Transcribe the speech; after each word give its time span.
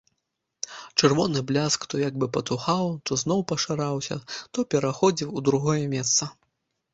Чырвоны 1.01 1.43
бляск 1.51 1.85
то 1.91 1.99
як 2.03 2.17
бы 2.23 2.29
патухаў, 2.37 2.85
то 3.09 3.19
зноў 3.23 3.39
пашыраўся, 3.53 4.17
то 4.57 4.67
пераходзіў 4.77 5.29
у 5.37 5.45
другое 5.51 5.79
месца. 5.95 6.33